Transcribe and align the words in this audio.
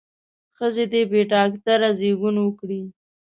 ښځې 0.57 0.85
دې 0.93 1.01
بې 1.11 1.21
ډاکتره 1.31 1.89
زېږون 1.99 2.35
وکړي. 2.41 2.81